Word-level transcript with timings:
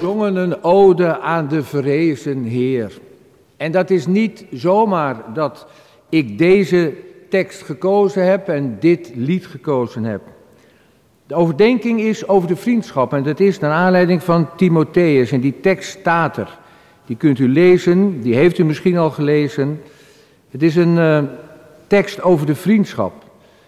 zongen 0.00 0.36
een 0.36 0.64
ode 0.64 1.20
aan 1.20 1.48
de 1.48 1.62
verrezen 1.62 2.42
Heer. 2.42 2.92
En 3.56 3.72
dat 3.72 3.90
is 3.90 4.06
niet 4.06 4.44
zomaar 4.50 5.16
dat 5.34 5.66
ik 6.08 6.38
deze 6.38 6.92
tekst 7.28 7.62
gekozen 7.62 8.26
heb 8.26 8.48
en 8.48 8.76
dit 8.80 9.12
lied 9.14 9.46
gekozen 9.46 10.04
heb. 10.04 10.20
De 11.26 11.34
overdenking 11.34 12.00
is 12.00 12.28
over 12.28 12.48
de 12.48 12.56
vriendschap 12.56 13.12
en 13.12 13.22
dat 13.22 13.40
is 13.40 13.58
naar 13.58 13.70
aanleiding 13.70 14.22
van 14.22 14.48
Timotheus 14.56 15.32
en 15.32 15.40
die 15.40 15.60
tekst 15.60 15.98
staat 15.98 16.36
er. 16.36 16.58
Die 17.06 17.16
kunt 17.16 17.38
u 17.38 17.48
lezen, 17.48 18.20
die 18.20 18.34
heeft 18.34 18.58
u 18.58 18.64
misschien 18.64 18.96
al 18.96 19.10
gelezen. 19.10 19.80
Het 20.50 20.62
is 20.62 20.76
een 20.76 20.96
uh, 20.96 21.18
tekst 21.86 22.22
over 22.22 22.46
de 22.46 22.54
vriendschap. 22.54 23.12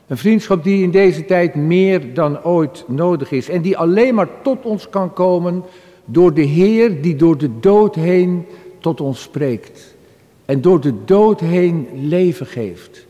Een 0.07 0.17
vriendschap 0.17 0.65
die 0.65 0.83
in 0.83 0.91
deze 0.91 1.25
tijd 1.25 1.55
meer 1.55 2.15
dan 2.15 2.45
ooit 2.45 2.85
nodig 2.87 3.31
is 3.31 3.49
en 3.49 3.63
die 3.63 3.79
alleen 3.79 4.15
maar 4.15 4.29
tot 4.43 4.65
ons 4.65 4.89
kan 4.89 5.13
komen 5.13 5.65
door 6.11 6.35
de 6.35 6.43
Heer 6.43 7.03
die 7.03 7.17
door 7.17 7.39
de 7.39 7.61
dood 7.61 7.95
heen 7.95 8.47
tot 8.79 9.01
ons 9.01 9.23
spreekt. 9.23 9.95
En 10.45 10.61
door 10.61 10.81
de 10.81 11.05
dood 11.05 11.41
heen 11.41 11.89
leven 11.95 12.47
geeft. 12.47 13.07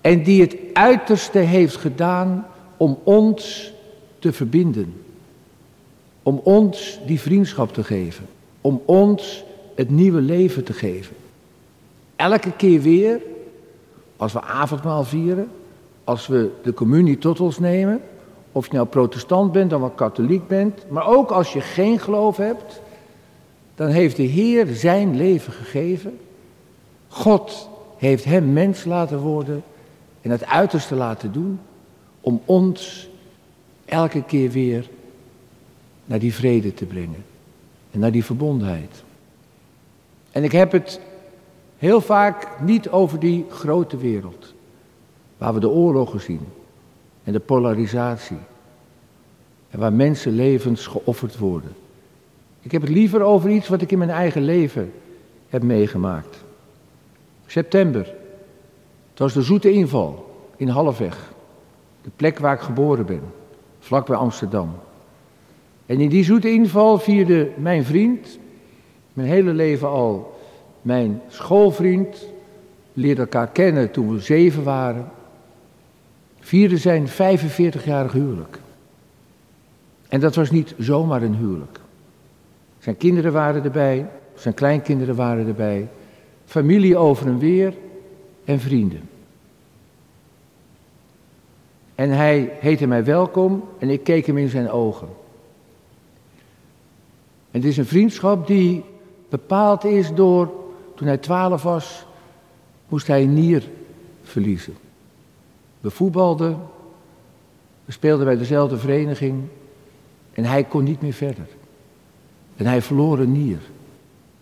En 0.00 0.22
die 0.22 0.40
het 0.40 0.56
uiterste 0.72 1.38
heeft 1.38 1.76
gedaan 1.76 2.46
om 2.76 2.98
ons 3.02 3.72
te 4.18 4.32
verbinden. 4.32 4.94
Om 6.22 6.40
ons 6.44 6.98
die 7.06 7.20
vriendschap 7.20 7.72
te 7.72 7.84
geven. 7.84 8.26
Om 8.60 8.82
ons 8.84 9.44
het 9.74 9.90
nieuwe 9.90 10.20
leven 10.20 10.64
te 10.64 10.72
geven. 10.72 11.16
Elke 12.16 12.52
keer 12.52 12.80
weer, 12.80 13.20
als 14.16 14.32
we 14.32 14.40
avondmaal 14.40 15.04
vieren, 15.04 15.48
als 16.04 16.26
we 16.26 16.50
de 16.62 16.74
communie 16.74 17.18
tot 17.18 17.40
ons 17.40 17.58
nemen, 17.58 18.00
of 18.52 18.66
je 18.66 18.72
nou 18.72 18.86
protestant 18.86 19.52
bent 19.52 19.72
of 19.72 19.80
wel 19.80 19.90
katholiek 19.90 20.48
bent, 20.48 20.90
maar 20.90 21.06
ook 21.06 21.30
als 21.30 21.52
je 21.52 21.60
geen 21.60 21.98
geloof 21.98 22.36
hebt, 22.36 22.80
dan 23.74 23.88
heeft 23.88 24.16
de 24.16 24.22
Heer 24.22 24.66
zijn 24.66 25.16
leven 25.16 25.52
gegeven. 25.52 26.18
God 27.08 27.68
heeft 27.96 28.24
hem 28.24 28.52
mens 28.52 28.84
laten 28.84 29.18
worden 29.18 29.62
en 30.20 30.30
het 30.30 30.46
uiterste 30.46 30.94
laten 30.94 31.32
doen 31.32 31.60
om 32.20 32.40
ons 32.44 33.08
elke 33.84 34.22
keer 34.22 34.50
weer 34.50 34.88
naar 36.04 36.18
die 36.18 36.34
vrede 36.34 36.74
te 36.74 36.84
brengen 36.84 37.24
en 37.90 37.98
naar 37.98 38.12
die 38.12 38.24
verbondenheid. 38.24 39.02
En 40.30 40.44
ik 40.44 40.52
heb 40.52 40.72
het 40.72 41.00
heel 41.78 42.00
vaak 42.00 42.60
niet 42.60 42.88
over 42.88 43.18
die 43.18 43.46
grote 43.48 43.96
wereld, 43.96 44.54
waar 45.38 45.54
we 45.54 45.60
de 45.60 45.68
oorlogen 45.68 46.20
zien 46.20 46.46
en 47.24 47.32
de 47.32 47.40
polarisatie. 47.40 48.38
En 49.70 49.78
waar 49.78 49.92
mensenlevens 49.92 50.86
geofferd 50.86 51.38
worden. 51.38 51.72
Ik 52.60 52.72
heb 52.72 52.82
het 52.82 52.90
liever 52.90 53.22
over 53.22 53.50
iets 53.50 53.68
wat 53.68 53.82
ik 53.82 53.92
in 53.92 53.98
mijn 53.98 54.10
eigen 54.10 54.42
leven 54.42 54.92
heb 55.48 55.62
meegemaakt. 55.62 56.44
September. 57.46 58.14
Het 59.10 59.18
was 59.18 59.32
de 59.32 59.42
zoete 59.42 59.72
inval 59.72 60.30
in 60.56 60.68
Halfweg. 60.68 61.32
De 62.02 62.10
plek 62.16 62.38
waar 62.38 62.54
ik 62.54 62.60
geboren 62.60 63.06
ben. 63.06 63.22
Vlakbij 63.78 64.16
Amsterdam. 64.16 64.74
En 65.86 66.00
in 66.00 66.08
die 66.08 66.24
zoete 66.24 66.50
inval 66.50 66.98
vierde 66.98 67.50
mijn 67.56 67.84
vriend, 67.84 68.38
mijn 69.12 69.28
hele 69.28 69.52
leven 69.52 69.88
al, 69.88 70.40
mijn 70.82 71.20
schoolvriend, 71.28 72.26
leerde 72.92 73.20
elkaar 73.20 73.48
kennen 73.48 73.90
toen 73.90 74.14
we 74.14 74.20
zeven 74.20 74.62
waren, 74.62 75.10
vierde 76.42 76.76
zijn 76.76 77.08
45-jarig 77.08 78.12
huwelijk. 78.12 78.58
En 80.08 80.20
dat 80.20 80.34
was 80.34 80.50
niet 80.50 80.74
zomaar 80.78 81.22
een 81.22 81.34
huwelijk. 81.34 81.80
Zijn 82.78 82.96
kinderen 82.96 83.32
waren 83.32 83.64
erbij, 83.64 84.06
zijn 84.34 84.54
kleinkinderen 84.54 85.14
waren 85.14 85.46
erbij, 85.46 85.88
familie 86.44 86.96
over 86.96 87.26
en 87.26 87.38
weer 87.38 87.74
en 88.44 88.60
vrienden. 88.60 89.00
En 91.94 92.10
hij 92.10 92.52
heette 92.60 92.86
mij 92.86 93.04
welkom 93.04 93.68
en 93.78 93.90
ik 93.90 94.04
keek 94.04 94.26
hem 94.26 94.38
in 94.38 94.48
zijn 94.48 94.70
ogen. 94.70 95.08
En 97.50 97.60
het 97.60 97.64
is 97.64 97.76
een 97.76 97.86
vriendschap 97.86 98.46
die 98.46 98.84
bepaald 99.28 99.84
is 99.84 100.14
door, 100.14 100.52
toen 100.94 101.06
hij 101.06 101.18
twaalf 101.18 101.62
was, 101.62 102.06
moest 102.88 103.06
hij 103.06 103.22
een 103.22 103.34
nier 103.34 103.68
verliezen. 104.22 104.74
We 105.82 105.90
voetbalden, 105.90 106.58
we 107.84 107.92
speelden 107.92 108.26
bij 108.26 108.36
dezelfde 108.36 108.78
vereniging 108.78 109.42
en 110.32 110.44
hij 110.44 110.64
kon 110.64 110.84
niet 110.84 111.02
meer 111.02 111.12
verder. 111.12 111.46
En 112.56 112.66
hij 112.66 112.82
verloor 112.82 113.18
een 113.18 113.32
nier. 113.32 113.58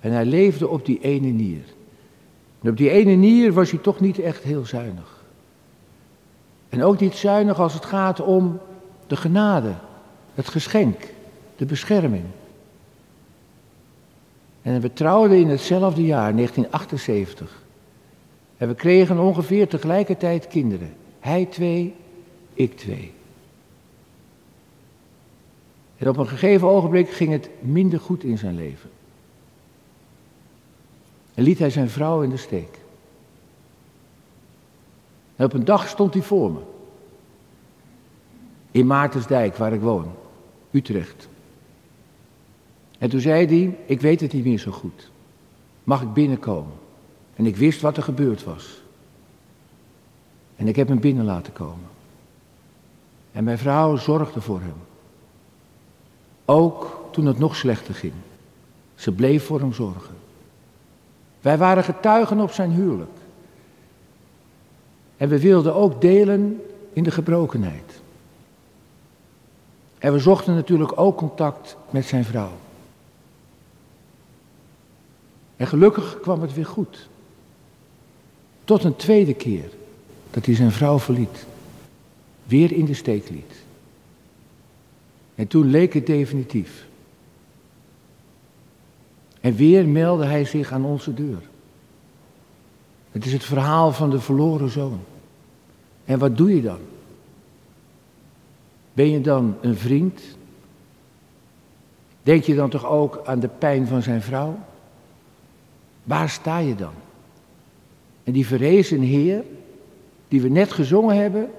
En 0.00 0.12
hij 0.12 0.24
leefde 0.24 0.68
op 0.68 0.86
die 0.86 1.00
ene 1.00 1.28
nier. 1.28 1.62
En 2.62 2.70
op 2.70 2.76
die 2.76 2.90
ene 2.90 3.12
nier 3.12 3.52
was 3.52 3.70
hij 3.70 3.80
toch 3.80 4.00
niet 4.00 4.18
echt 4.18 4.42
heel 4.42 4.66
zuinig. 4.66 5.22
En 6.68 6.82
ook 6.82 7.00
niet 7.00 7.14
zuinig 7.14 7.60
als 7.60 7.74
het 7.74 7.84
gaat 7.84 8.20
om 8.20 8.58
de 9.06 9.16
genade, 9.16 9.74
het 10.34 10.48
geschenk, 10.48 11.12
de 11.56 11.64
bescherming. 11.64 12.24
En 14.62 14.80
we 14.80 14.92
trouwden 14.92 15.38
in 15.38 15.48
hetzelfde 15.48 16.04
jaar, 16.04 16.34
1978. 16.34 17.62
En 18.56 18.68
we 18.68 18.74
kregen 18.74 19.18
ongeveer 19.18 19.68
tegelijkertijd 19.68 20.46
kinderen. 20.46 20.92
Hij 21.20 21.44
twee, 21.46 21.94
ik 22.54 22.76
twee. 22.76 23.12
En 25.96 26.08
op 26.08 26.16
een 26.16 26.28
gegeven 26.28 26.68
ogenblik 26.68 27.10
ging 27.10 27.30
het 27.30 27.48
minder 27.60 28.00
goed 28.00 28.24
in 28.24 28.38
zijn 28.38 28.54
leven. 28.54 28.90
En 31.34 31.42
liet 31.42 31.58
hij 31.58 31.70
zijn 31.70 31.90
vrouw 31.90 32.22
in 32.22 32.30
de 32.30 32.36
steek. 32.36 32.78
En 35.36 35.44
op 35.44 35.52
een 35.52 35.64
dag 35.64 35.88
stond 35.88 36.14
hij 36.14 36.22
voor 36.22 36.52
me. 36.52 36.60
In 38.70 38.86
Maartensdijk, 38.86 39.56
waar 39.56 39.72
ik 39.72 39.80
woon. 39.80 40.12
Utrecht. 40.70 41.28
En 42.98 43.10
toen 43.10 43.20
zei 43.20 43.46
hij, 43.46 43.78
ik 43.86 44.00
weet 44.00 44.20
het 44.20 44.32
niet 44.32 44.44
meer 44.44 44.58
zo 44.58 44.70
goed. 44.70 45.10
Mag 45.84 46.02
ik 46.02 46.12
binnenkomen? 46.12 46.72
En 47.36 47.46
ik 47.46 47.56
wist 47.56 47.80
wat 47.80 47.96
er 47.96 48.02
gebeurd 48.02 48.44
was. 48.44 48.82
En 50.60 50.68
ik 50.68 50.76
heb 50.76 50.88
hem 50.88 51.00
binnen 51.00 51.24
laten 51.24 51.52
komen. 51.52 51.88
En 53.32 53.44
mijn 53.44 53.58
vrouw 53.58 53.96
zorgde 53.96 54.40
voor 54.40 54.60
hem. 54.60 54.74
Ook 56.44 57.00
toen 57.10 57.26
het 57.26 57.38
nog 57.38 57.56
slechter 57.56 57.94
ging. 57.94 58.12
Ze 58.94 59.12
bleef 59.12 59.44
voor 59.44 59.60
hem 59.60 59.72
zorgen. 59.72 60.14
Wij 61.40 61.58
waren 61.58 61.84
getuigen 61.84 62.40
op 62.40 62.50
zijn 62.50 62.70
huwelijk. 62.70 63.18
En 65.16 65.28
we 65.28 65.40
wilden 65.40 65.74
ook 65.74 66.00
delen 66.00 66.62
in 66.92 67.02
de 67.02 67.10
gebrokenheid. 67.10 68.00
En 69.98 70.12
we 70.12 70.18
zochten 70.18 70.54
natuurlijk 70.54 71.00
ook 71.00 71.16
contact 71.16 71.76
met 71.90 72.04
zijn 72.04 72.24
vrouw. 72.24 72.52
En 75.56 75.66
gelukkig 75.66 76.20
kwam 76.20 76.40
het 76.40 76.54
weer 76.54 76.66
goed. 76.66 77.08
Tot 78.64 78.84
een 78.84 78.96
tweede 78.96 79.34
keer 79.34 79.78
dat 80.30 80.46
hij 80.46 80.54
zijn 80.54 80.72
vrouw 80.72 80.98
verliet. 80.98 81.46
Weer 82.44 82.72
in 82.72 82.84
de 82.84 82.94
steek 82.94 83.28
liet. 83.28 83.54
En 85.34 85.46
toen 85.46 85.66
leek 85.66 85.94
het 85.94 86.06
definitief. 86.06 86.86
En 89.40 89.54
weer 89.54 89.88
meldde 89.88 90.24
hij 90.24 90.44
zich 90.44 90.72
aan 90.72 90.84
onze 90.84 91.14
deur. 91.14 91.42
Het 93.10 93.24
is 93.24 93.32
het 93.32 93.44
verhaal 93.44 93.92
van 93.92 94.10
de 94.10 94.20
verloren 94.20 94.70
zoon. 94.70 95.00
En 96.04 96.18
wat 96.18 96.36
doe 96.36 96.54
je 96.54 96.62
dan? 96.62 96.78
Ben 98.92 99.10
je 99.10 99.20
dan 99.20 99.56
een 99.60 99.76
vriend? 99.76 100.20
Denk 102.22 102.44
je 102.44 102.54
dan 102.54 102.70
toch 102.70 102.86
ook 102.86 103.20
aan 103.24 103.40
de 103.40 103.48
pijn 103.48 103.86
van 103.86 104.02
zijn 104.02 104.22
vrouw? 104.22 104.58
Waar 106.04 106.28
sta 106.28 106.58
je 106.58 106.74
dan? 106.74 106.92
En 108.24 108.32
die 108.32 108.46
verrezen 108.46 109.00
Heer, 109.00 109.44
die 110.30 110.40
we 110.40 110.48
net 110.48 110.72
gezongen 110.72 111.16
hebben, 111.16 111.50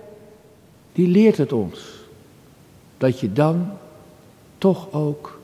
die 0.92 1.08
leert 1.08 1.38
het 1.38 1.54
ons 1.54 2.00
dat 2.98 3.20
je 3.20 3.34
dan 3.34 3.70
toch 4.58 4.92
ook 4.92 5.40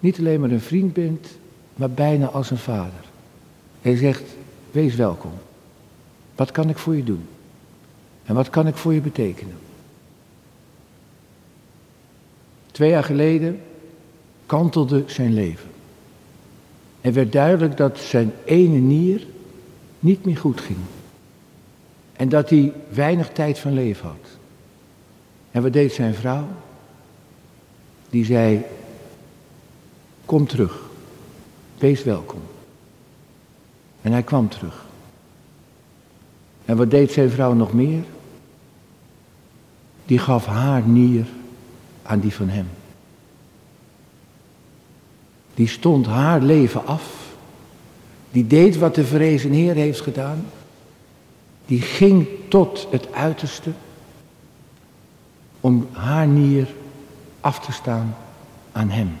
niet 0.00 0.18
alleen 0.18 0.40
maar 0.40 0.50
een 0.50 0.60
vriend 0.60 0.92
bent, 0.92 1.28
maar 1.74 1.90
bijna 1.90 2.26
als 2.26 2.50
een 2.50 2.58
vader. 2.58 3.04
Hij 3.80 3.96
zegt, 3.96 4.22
wees 4.70 4.94
welkom. 4.94 5.32
Wat 6.34 6.50
kan 6.50 6.68
ik 6.68 6.78
voor 6.78 6.96
je 6.96 7.04
doen? 7.04 7.26
En 8.24 8.34
wat 8.34 8.50
kan 8.50 8.66
ik 8.66 8.76
voor 8.76 8.94
je 8.94 9.00
betekenen? 9.00 9.56
Twee 12.70 12.90
jaar 12.90 13.04
geleden 13.04 13.60
kantelde 14.46 15.04
zijn 15.06 15.34
leven. 15.34 15.68
En 17.00 17.12
werd 17.12 17.32
duidelijk 17.32 17.76
dat 17.76 17.98
zijn 17.98 18.32
ene 18.44 18.78
nier 18.78 19.26
niet 19.98 20.24
meer 20.24 20.36
goed 20.36 20.60
ging. 20.60 20.78
En 22.22 22.28
dat 22.28 22.50
hij 22.50 22.72
weinig 22.88 23.28
tijd 23.28 23.58
van 23.58 23.72
leven 23.72 24.06
had. 24.06 24.28
En 25.50 25.62
wat 25.62 25.72
deed 25.72 25.92
zijn 25.92 26.14
vrouw? 26.14 26.46
die 28.10 28.24
zei, 28.24 28.64
kom 30.24 30.46
terug. 30.46 30.80
Wees 31.78 32.04
welkom. 32.04 32.40
En 34.02 34.12
hij 34.12 34.22
kwam 34.22 34.48
terug. 34.48 34.84
En 36.64 36.76
wat 36.76 36.90
deed 36.90 37.12
zijn 37.12 37.30
vrouw 37.30 37.52
nog 37.52 37.72
meer? 37.72 38.02
Die 40.06 40.18
gaf 40.18 40.46
haar 40.46 40.82
nier 40.82 41.26
aan 42.02 42.20
die 42.20 42.34
van 42.34 42.48
hem. 42.48 42.68
Die 45.54 45.68
stond 45.68 46.06
haar 46.06 46.40
leven 46.40 46.86
af. 46.86 47.34
Die 48.30 48.46
deed 48.46 48.76
wat 48.76 48.94
de 48.94 49.04
vrezen 49.04 49.52
Heer 49.52 49.74
heeft 49.74 50.00
gedaan. 50.00 50.44
Die 51.66 51.80
ging 51.80 52.26
tot 52.48 52.88
het 52.90 53.12
uiterste 53.12 53.70
om 55.60 55.88
haar 55.92 56.26
nier 56.26 56.68
af 57.40 57.60
te 57.60 57.72
staan 57.72 58.16
aan 58.72 58.90
hem. 58.90 59.18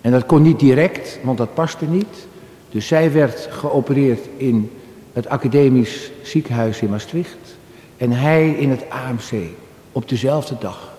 En 0.00 0.10
dat 0.10 0.26
kon 0.26 0.42
niet 0.42 0.60
direct, 0.60 1.18
want 1.22 1.38
dat 1.38 1.54
paste 1.54 1.84
niet. 1.84 2.26
Dus 2.70 2.86
zij 2.86 3.12
werd 3.12 3.48
geopereerd 3.50 4.28
in 4.36 4.70
het 5.12 5.28
academisch 5.28 6.10
ziekenhuis 6.22 6.80
in 6.80 6.90
Maastricht. 6.90 7.56
En 7.96 8.12
hij 8.12 8.50
in 8.50 8.70
het 8.70 8.90
AMC 8.90 9.48
op 9.92 10.08
dezelfde 10.08 10.56
dag. 10.60 10.94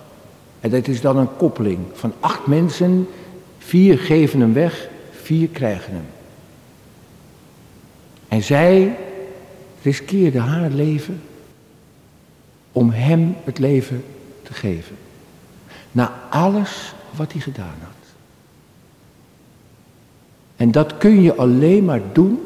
En 0.59 0.69
dat 0.69 0.88
is 0.88 1.01
dan 1.01 1.18
een 1.18 1.36
koppeling 1.38 1.80
van 1.94 2.13
acht 2.19 2.48
mensen. 2.48 3.07
Vier 3.57 4.00
geven 4.00 4.39
hem 4.39 4.54
weg, 4.54 4.89
vier 5.12 5.48
krijgen 5.48 5.94
hem. 5.94 6.06
En 8.27 8.44
zij 8.44 8.98
riskeerde 9.82 10.40
haar 10.40 10.70
leven 10.70 11.22
om 12.72 12.90
hem 12.90 13.36
het 13.44 13.60
leven 13.60 14.04
te 14.44 14.54
geven. 14.54 14.96
Na 15.92 16.14
alles 16.30 16.94
wat 17.16 17.32
hij 17.32 17.42
gedaan 17.42 17.76
had. 17.80 17.92
En 20.56 20.72
dat 20.72 20.98
kun 20.98 21.22
je 21.22 21.36
alleen 21.36 21.86
maar 21.86 22.02
doen 22.14 22.40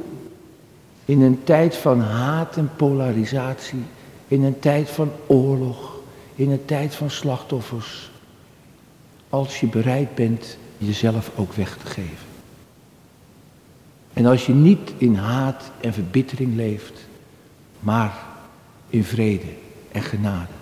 in 1.05 1.21
een 1.21 1.43
tijd 1.43 1.75
van 1.75 1.99
haat 1.99 2.57
en 2.57 2.69
polarisatie, 2.75 3.83
in 4.27 4.43
een 4.43 4.59
tijd 4.59 4.89
van 4.89 5.11
oorlog, 5.27 5.99
in 6.35 6.51
een 6.51 6.65
tijd 6.65 6.95
van 6.95 7.09
slachtoffers. 7.09 8.11
Als 9.29 9.59
je 9.59 9.67
bereid 9.67 10.15
bent 10.15 10.57
jezelf 10.77 11.31
ook 11.35 11.53
weg 11.53 11.77
te 11.77 11.85
geven. 11.85 12.29
En 14.13 14.25
als 14.25 14.45
je 14.45 14.53
niet 14.53 14.93
in 14.97 15.15
haat 15.15 15.71
en 15.81 15.93
verbittering 15.93 16.55
leeft, 16.55 17.09
maar 17.81 18.13
in 18.89 19.03
vrede 19.03 19.53
en 19.91 20.01
genade. 20.01 20.53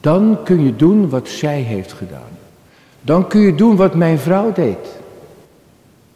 Dan 0.00 0.38
kun 0.44 0.64
je 0.64 0.76
doen 0.76 1.08
wat 1.08 1.28
zij 1.28 1.60
heeft 1.60 1.92
gedaan. 1.92 2.38
Dan 3.00 3.28
kun 3.28 3.40
je 3.40 3.54
doen 3.54 3.76
wat 3.76 3.94
mijn 3.94 4.18
vrouw 4.18 4.52
deed. 4.52 4.98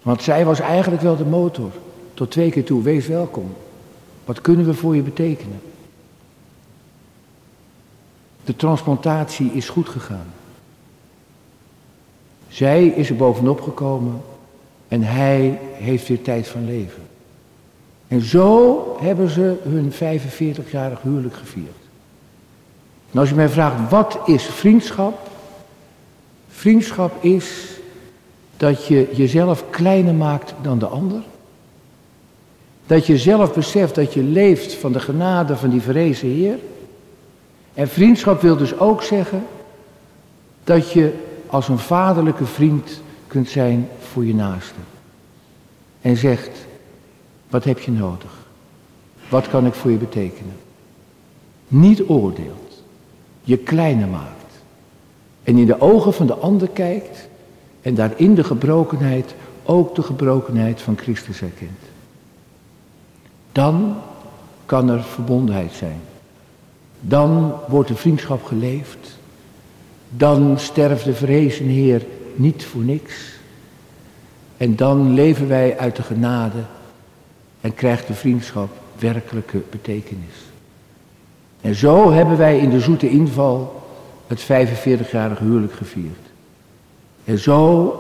Want 0.03 0.23
zij 0.23 0.45
was 0.45 0.61
eigenlijk 0.61 1.03
wel 1.03 1.17
de 1.17 1.25
motor. 1.25 1.71
Tot 2.15 2.31
twee 2.31 2.51
keer 2.51 2.65
toe, 2.65 2.83
wees 2.83 3.07
welkom. 3.07 3.55
Wat 4.25 4.41
kunnen 4.41 4.67
we 4.67 4.75
voor 4.75 4.97
je 4.97 5.03
betekenen? 5.03 5.61
De 8.45 8.57
transplantatie 8.57 9.53
is 9.53 9.69
goed 9.69 9.89
gegaan. 9.89 10.27
Zij 12.49 12.87
is 12.87 13.11
er 13.11 13.17
bovenop 13.17 13.61
gekomen 13.61 14.21
en 14.89 15.03
hij 15.03 15.61
heeft 15.73 16.09
weer 16.09 16.23
tijd 16.23 16.49
van 16.49 16.65
leven. 16.65 17.03
En 18.11 18.21
zo 18.21 18.97
hebben 19.01 19.31
ze 19.31 19.57
hun 19.63 19.93
45-jarig 19.93 21.03
huwelijk 21.03 21.35
gevierd. 21.35 21.77
Als 23.15 23.29
je 23.29 23.35
mij 23.35 23.49
vraagt, 23.49 23.91
wat 23.91 24.19
is 24.27 24.45
vriendschap? 24.45 25.29
Vriendschap 26.49 27.25
is 27.25 27.69
dat 28.57 28.87
je 28.87 29.09
jezelf 29.13 29.65
kleiner 29.71 30.15
maakt 30.15 30.55
dan 30.63 30.79
de 30.79 30.87
ander. 30.87 31.23
Dat 32.87 33.07
je 33.07 33.19
zelf 33.19 33.55
beseft 33.55 33.95
dat 33.95 34.15
je 34.15 34.23
leeft 34.23 34.75
van 34.75 34.93
de 34.93 35.01
genade 35.01 35.57
van 35.57 35.71
die 35.71 35.81
verrezen 35.81 36.29
Heer. 36.29 36.59
En 37.75 37.89
vriendschap 37.89 38.41
wil 38.41 38.57
dus 38.57 38.79
ook 38.79 39.03
zeggen 39.03 39.47
dat 40.65 40.93
je 40.93 41.13
als 41.47 41.69
een 41.69 41.79
vaderlijke 41.79 42.47
vriend 42.47 43.03
kunt 43.27 43.49
zijn 43.49 43.89
voor 44.13 44.25
je 44.25 44.35
naaste. 44.35 44.81
En 46.01 46.17
zegt, 46.17 46.69
wat 47.51 47.65
heb 47.65 47.79
je 47.79 47.91
nodig? 47.91 48.33
Wat 49.29 49.49
kan 49.49 49.67
ik 49.67 49.75
voor 49.75 49.91
je 49.91 49.97
betekenen? 49.97 50.57
Niet 51.69 52.03
oordeelt, 52.09 52.83
je 53.43 53.57
kleiner 53.57 54.09
maakt. 54.09 54.55
En 55.43 55.59
in 55.59 55.67
de 55.67 55.81
ogen 55.81 56.13
van 56.13 56.27
de 56.27 56.35
ander 56.35 56.69
kijkt 56.69 57.29
en 57.83 57.95
daarin 57.95 58.35
de 58.35 58.45
gebrokenheid 58.45 59.35
ook 59.65 59.95
de 59.95 60.03
gebrokenheid 60.03 60.81
van 60.81 60.97
Christus 60.99 61.41
herkent. 61.41 61.81
Dan 63.53 63.97
kan 64.67 64.89
er 64.89 65.03
verbondenheid 65.03 65.73
zijn. 65.73 66.01
Dan 67.01 67.55
wordt 67.69 67.89
de 67.89 67.97
vriendschap 67.97 68.45
geleefd. 68.45 69.19
Dan 70.09 70.59
sterft 70.59 71.05
de 71.05 71.15
vrezen 71.15 71.67
Heer 71.67 72.07
niet 72.35 72.65
voor 72.65 72.83
niks. 72.83 73.33
En 74.57 74.77
dan 74.77 75.15
leven 75.15 75.49
wij 75.49 75.79
uit 75.79 75.97
de 75.97 76.03
genade 76.03 76.59
en 77.61 77.75
krijgt 77.75 78.07
de 78.07 78.15
vriendschap 78.15 78.71
werkelijke 78.99 79.63
betekenis. 79.71 80.35
En 81.61 81.75
zo 81.75 82.13
hebben 82.13 82.37
wij 82.37 82.59
in 82.59 82.71
de 82.71 82.81
zoete 82.81 83.09
inval 83.09 83.83
het 84.27 84.43
45-jarige 84.43 85.45
huwelijk 85.45 85.73
gevierd. 85.73 86.29
En 87.25 87.39
zo 87.39 87.95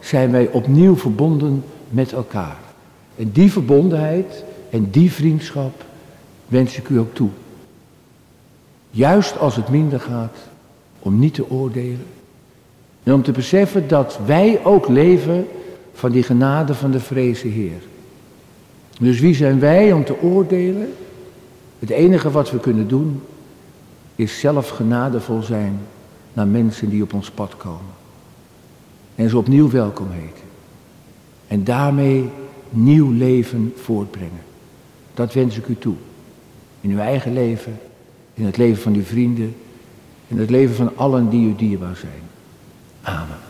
zijn 0.00 0.30
wij 0.30 0.48
opnieuw 0.48 0.96
verbonden 0.96 1.64
met 1.88 2.12
elkaar. 2.12 2.58
En 3.16 3.30
die 3.32 3.52
verbondenheid 3.52 4.44
en 4.70 4.90
die 4.90 5.12
vriendschap 5.12 5.84
wens 6.46 6.76
ik 6.76 6.88
u 6.88 6.98
ook 6.98 7.14
toe. 7.14 7.30
Juist 8.90 9.38
als 9.38 9.56
het 9.56 9.68
minder 9.68 10.00
gaat, 10.00 10.36
om 10.98 11.18
niet 11.18 11.34
te 11.34 11.50
oordelen. 11.50 12.06
En 13.02 13.14
om 13.14 13.22
te 13.22 13.32
beseffen 13.32 13.88
dat 13.88 14.18
wij 14.26 14.60
ook 14.64 14.88
leven 14.88 15.46
van 15.92 16.10
die 16.10 16.22
genade 16.22 16.74
van 16.74 16.90
de 16.90 17.00
vreze 17.00 17.48
Heer. 17.48 17.80
Dus 18.98 19.20
wie 19.20 19.34
zijn 19.34 19.60
wij 19.60 19.92
om 19.92 20.04
te 20.04 20.20
oordelen? 20.22 20.92
Het 21.78 21.90
enige 21.90 22.30
wat 22.30 22.50
we 22.50 22.60
kunnen 22.60 22.88
doen 22.88 23.22
is 24.14 24.40
zelf 24.40 24.68
genadevol 24.68 25.42
zijn 25.42 25.78
naar 26.32 26.46
mensen 26.46 26.88
die 26.88 27.02
op 27.02 27.12
ons 27.12 27.30
pad 27.30 27.56
komen. 27.56 27.94
En 29.14 29.28
ze 29.28 29.38
opnieuw 29.38 29.70
welkom 29.70 30.10
heten. 30.10 30.44
En 31.48 31.64
daarmee 31.64 32.30
nieuw 32.70 33.10
leven 33.10 33.72
voortbrengen. 33.76 34.44
Dat 35.14 35.32
wens 35.32 35.56
ik 35.56 35.66
u 35.66 35.76
toe. 35.78 35.94
In 36.80 36.90
uw 36.90 36.98
eigen 36.98 37.32
leven, 37.32 37.78
in 38.34 38.44
het 38.44 38.56
leven 38.56 38.82
van 38.82 38.94
uw 38.94 39.02
vrienden, 39.02 39.56
in 40.28 40.38
het 40.38 40.50
leven 40.50 40.74
van 40.74 40.96
allen 40.96 41.28
die 41.28 41.48
u 41.48 41.54
dierbaar 41.56 41.96
zijn. 41.96 42.22
Amen. 43.02 43.45